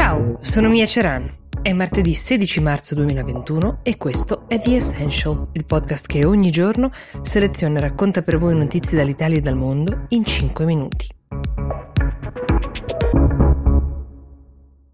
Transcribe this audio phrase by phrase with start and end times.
[0.00, 1.30] Ciao, sono Mia Ceran.
[1.60, 6.90] È martedì 16 marzo 2021 e questo è The Essential, il podcast che ogni giorno
[7.20, 11.09] seleziona e racconta per voi notizie dall'Italia e dal mondo in 5 minuti.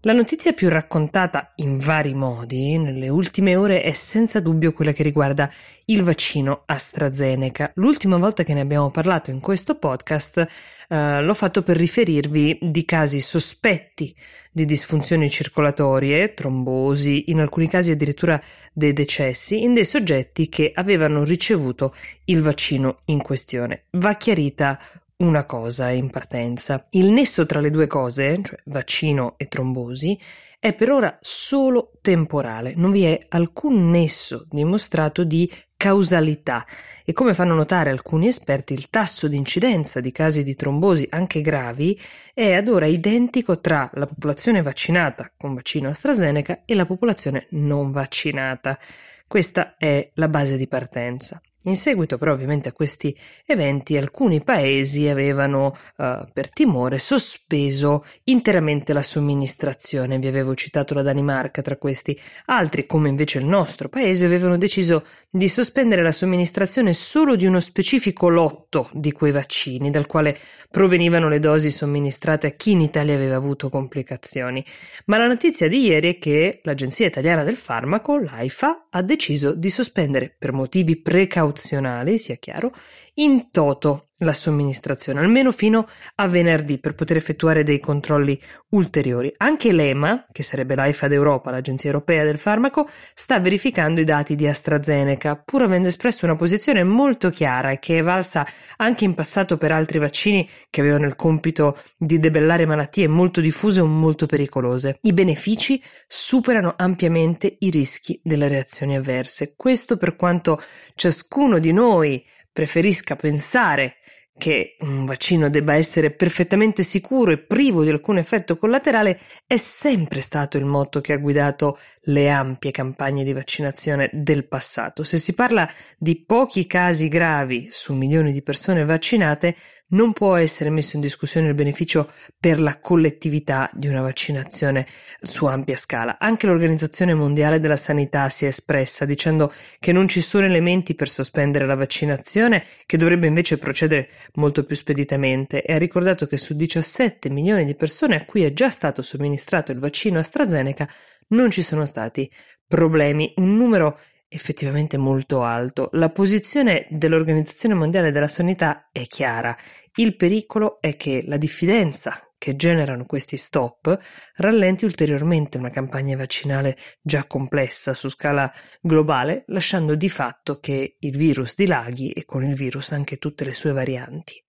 [0.07, 5.03] La notizia più raccontata in vari modi nelle ultime ore è senza dubbio quella che
[5.03, 5.51] riguarda
[5.87, 7.73] il vaccino AstraZeneca.
[7.75, 10.47] L'ultima volta che ne abbiamo parlato in questo podcast
[10.87, 14.15] eh, l'ho fatto per riferirvi di casi sospetti
[14.49, 21.25] di disfunzioni circolatorie, trombosi, in alcuni casi addirittura dei decessi, in dei soggetti che avevano
[21.25, 21.93] ricevuto
[22.27, 23.87] il vaccino in questione.
[23.91, 24.79] Va chiarita
[25.17, 26.85] una cosa in partenza.
[26.91, 30.19] Il nesso tra le due cose, cioè vaccino e trombosi,
[30.59, 36.65] è per ora solo temporale, non vi è alcun nesso dimostrato di causalità
[37.05, 41.41] e come fanno notare alcuni esperti il tasso di incidenza di casi di trombosi anche
[41.41, 41.99] gravi
[42.33, 47.91] è ad ora identico tra la popolazione vaccinata con vaccino AstraZeneca e la popolazione non
[47.91, 48.79] vaccinata.
[49.27, 51.39] Questa è la base di partenza.
[51.67, 53.15] In seguito però ovviamente a questi
[53.45, 61.01] eventi alcuni paesi avevano uh, per timore sospeso interamente la somministrazione, vi avevo citato la
[61.01, 66.93] Danimarca tra questi, altri come invece il nostro paese avevano deciso di sospendere la somministrazione
[66.93, 70.37] solo di uno specifico lotto di quei vaccini dal quale
[70.71, 74.63] provenivano le dosi somministrate a chi in Italia aveva avuto complicazioni.
[75.05, 79.69] Ma la notizia di ieri è che l'Agenzia Italiana del Farmaco, l'AIFA, ha deciso di
[79.69, 82.71] sospendere per motivi precauzionali opzionali, sia chiaro,
[83.19, 89.31] in toto la somministrazione, almeno fino a venerdì per poter effettuare dei controlli ulteriori.
[89.37, 94.47] Anche l'EMA, che sarebbe l'AIFA d'Europa, l'Agenzia Europea del Farmaco, sta verificando i dati di
[94.47, 98.45] AstraZeneca, pur avendo espresso una posizione molto chiara e che è valsa
[98.77, 103.81] anche in passato per altri vaccini che avevano il compito di debellare malattie molto diffuse
[103.81, 104.97] o molto pericolose.
[105.01, 109.53] I benefici superano ampiamente i rischi delle reazioni avverse.
[109.55, 110.59] Questo per quanto
[110.95, 112.25] ciascuno di noi
[112.57, 113.97] preferisca pensare
[114.35, 120.21] che un vaccino debba essere perfettamente sicuro e privo di alcun effetto collaterale è sempre
[120.21, 125.03] stato il motto che ha guidato le ampie campagne di vaccinazione del passato.
[125.03, 125.69] Se si parla
[125.99, 129.55] di pochi casi gravi su milioni di persone vaccinate,
[129.89, 134.85] non può essere messo in discussione il beneficio per la collettività di una vaccinazione
[135.21, 136.17] su ampia scala.
[136.19, 141.07] Anche l'Organizzazione Mondiale della Sanità si è espressa dicendo che non ci sono elementi per
[141.07, 146.55] sospendere la vaccinazione, che dovrebbe invece procedere molto più speditamente e ha ricordato che su
[146.55, 150.89] 17 milioni di persone a cui è già stato somministrato il vaccino AstraZeneca
[151.29, 152.29] non ci sono stati
[152.67, 153.97] problemi, un numero
[154.29, 155.89] effettivamente molto alto.
[155.93, 159.55] La posizione dell'Organizzazione Mondiale della Sanità è chiara.
[159.95, 163.97] Il pericolo è che la diffidenza che generano questi stop
[164.35, 171.17] rallenti ulteriormente una campagna vaccinale già complessa su scala globale, lasciando di fatto che il
[171.17, 174.43] virus dilaghi e con il virus anche tutte le sue varianti.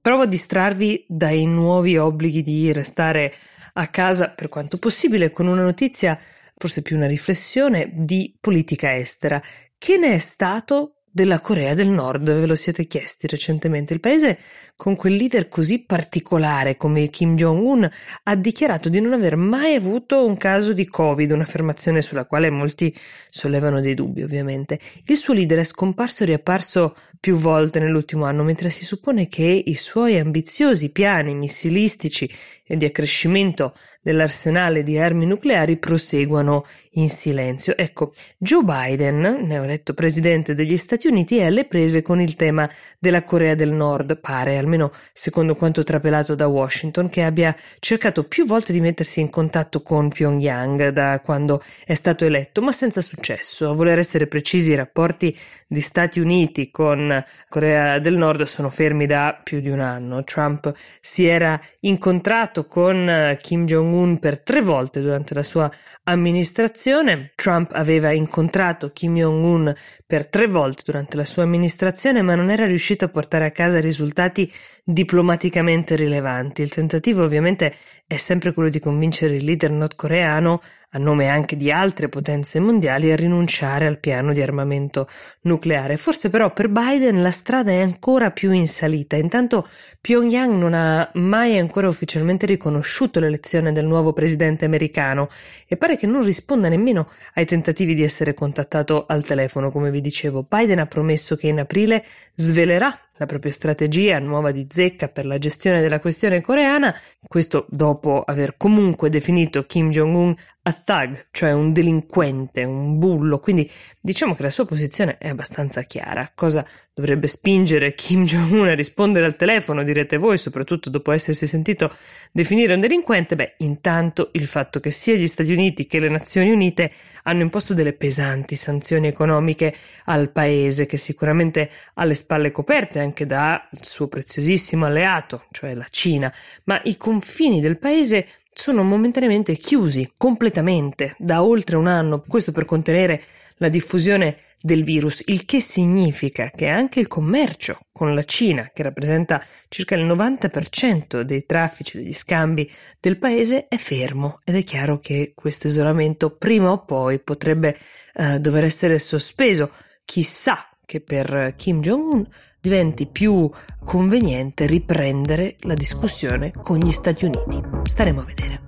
[0.00, 3.34] Provo a distrarvi dai nuovi obblighi di restare
[3.72, 6.18] a casa per quanto possibile con una notizia
[6.56, 9.42] forse più una riflessione di politica estera.
[9.78, 13.94] Che ne è stato della Corea del Nord, ve lo siete chiesti recentemente.
[13.94, 14.38] Il paese
[14.76, 17.88] con quel leader così particolare come Kim Jong-un
[18.24, 22.94] ha dichiarato di non aver mai avuto un caso di Covid, un'affermazione sulla quale molti
[23.28, 24.78] sollevano dei dubbi ovviamente.
[25.06, 29.62] Il suo leader è scomparso e riapparso più volte nell'ultimo anno, mentre si suppone che
[29.64, 32.30] i suoi ambiziosi piani missilistici
[32.68, 37.76] e di accrescimento dell'arsenale di armi nucleari proseguano in silenzio.
[37.76, 43.22] Ecco, Joe Biden, neoeletto presidente degli Stati Uniti, è alle prese con il tema della
[43.22, 48.72] Corea del Nord, pare, almeno secondo quanto trapelato da Washington, che abbia cercato più volte
[48.72, 53.70] di mettersi in contatto con Pyongyang da quando è stato eletto, ma senza successo.
[53.70, 59.06] A voler essere precisi, i rapporti di Stati Uniti con Corea del Nord sono fermi
[59.06, 60.22] da più di un anno.
[60.24, 65.70] Trump si era incontrato con Kim Jong-un per tre volte durante la sua
[66.04, 67.32] amministrazione.
[67.34, 69.74] Trump aveva incontrato Kim Jong-un
[70.06, 73.80] per tre volte durante la sua amministrazione, ma non era riuscito a portare a casa
[73.80, 74.52] risultati
[74.88, 76.62] diplomaticamente rilevanti.
[76.62, 77.74] Il tentativo ovviamente
[78.06, 83.10] è sempre quello di convincere il leader nordcoreano, a nome anche di altre potenze mondiali,
[83.10, 85.08] a rinunciare al piano di armamento
[85.42, 85.96] nucleare.
[85.96, 89.16] Forse però per Biden la strada è ancora più in salita.
[89.16, 89.66] Intanto
[90.00, 95.28] Pyongyang non ha mai ancora ufficialmente riconosciuto l'elezione del nuovo presidente americano
[95.66, 100.00] e pare che non risponda nemmeno ai tentativi di essere contattato al telefono, come vi
[100.00, 100.46] dicevo.
[100.48, 102.04] Biden ha promesso che in aprile
[102.36, 106.94] svelerà la propria strategia nuova di zecca per la gestione della questione coreana,
[107.26, 110.34] questo dopo aver comunque definito Kim Jong-un
[110.68, 113.70] a thug, cioè un delinquente, un bullo, quindi
[114.00, 116.32] diciamo che la sua posizione è abbastanza chiara.
[116.34, 121.94] Cosa dovrebbe spingere Kim Jong-un a rispondere al telefono, direte voi, soprattutto dopo essersi sentito
[122.32, 123.36] definire un delinquente?
[123.36, 126.90] Beh, intanto il fatto che sia gli Stati Uniti che le Nazioni Unite
[127.22, 129.72] hanno imposto delle pesanti sanzioni economiche
[130.06, 135.86] al paese che sicuramente ha le spalle coperte anche dal suo preziosissimo alleato, cioè la
[135.90, 136.32] Cina,
[136.64, 142.64] ma i confini del paese sono momentaneamente chiusi completamente da oltre un anno, questo per
[142.64, 143.22] contenere
[143.58, 148.82] la diffusione del virus, il che significa che anche il commercio con la Cina, che
[148.82, 154.98] rappresenta circa il 90% dei traffici, degli scambi del paese, è fermo ed è chiaro
[154.98, 157.78] che questo isolamento prima o poi potrebbe
[158.14, 159.70] uh, dover essere sospeso.
[160.04, 162.26] Chissà che per Kim Jong-un
[162.68, 163.48] diventi più
[163.84, 167.62] conveniente riprendere la discussione con gli Stati Uniti.
[167.84, 168.60] Staremo a vedere.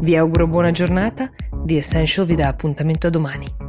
[0.00, 1.30] Vi auguro buona giornata,
[1.64, 3.61] The Essential vi dà appuntamento a domani.